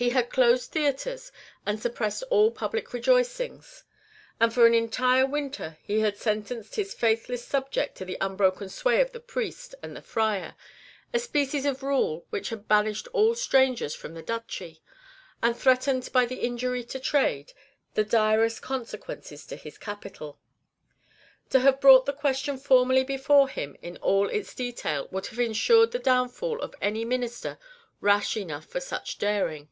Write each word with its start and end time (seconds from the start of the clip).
He 0.00 0.10
had 0.10 0.30
closed 0.30 0.70
theatres, 0.70 1.32
and 1.66 1.82
suppressed 1.82 2.22
all 2.30 2.52
public 2.52 2.92
rejoicings; 2.92 3.82
and 4.38 4.54
for 4.54 4.64
an 4.64 4.72
entire 4.72 5.26
winter 5.26 5.76
he 5.82 5.98
had 5.98 6.16
sentenced 6.16 6.76
his 6.76 6.94
faithful 6.94 7.36
subjects 7.36 7.98
to 7.98 8.04
the 8.04 8.16
unbroken 8.20 8.68
sway 8.68 9.00
of 9.00 9.10
the 9.10 9.18
Priest 9.18 9.74
and 9.82 9.96
the 9.96 10.00
Friar, 10.00 10.54
a 11.12 11.18
species 11.18 11.64
of 11.64 11.82
rule 11.82 12.24
which 12.30 12.50
had 12.50 12.68
banished 12.68 13.08
all 13.08 13.34
strangers 13.34 13.92
from 13.92 14.14
the 14.14 14.22
Duchy, 14.22 14.80
and 15.42 15.56
threatened, 15.56 16.08
by 16.12 16.26
the 16.26 16.42
injury 16.42 16.84
to 16.84 17.00
trade, 17.00 17.52
the 17.94 18.04
direst 18.04 18.62
consequences 18.62 19.44
to 19.46 19.56
his 19.56 19.78
capital. 19.78 20.38
To 21.50 21.58
have 21.58 21.80
brought 21.80 22.06
the 22.06 22.12
question 22.12 22.56
formally 22.56 23.02
before 23.02 23.48
him 23.48 23.76
in 23.82 23.96
all 23.96 24.28
its 24.28 24.54
details 24.54 25.10
would 25.10 25.26
have 25.26 25.40
ensured 25.40 25.90
the 25.90 25.98
downfall 25.98 26.60
of 26.60 26.76
any 26.80 27.04
minister 27.04 27.58
rash 28.00 28.36
enough 28.36 28.66
for 28.66 28.78
such 28.78 29.18
daring. 29.18 29.68